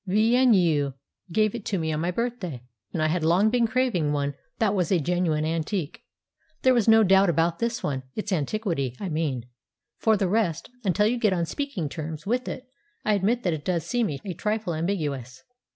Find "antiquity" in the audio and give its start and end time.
8.31-8.95